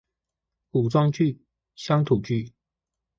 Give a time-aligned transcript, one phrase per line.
[0.71, 1.39] 古裝劇，
[1.77, 2.53] 鄉土劇